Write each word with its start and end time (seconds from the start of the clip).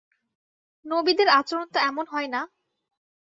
নবীদের 0.85 1.27
আচরণ 1.31 1.67
তো 1.73 1.79
এমন 1.81 2.05
হয় 2.07 2.27
না। 2.27 2.41